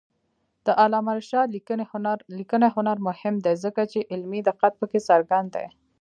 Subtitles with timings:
[0.65, 1.47] د علامه رشاد
[2.37, 5.65] لیکنی هنر مهم دی ځکه چې علمي دقت پکې څرګند دی.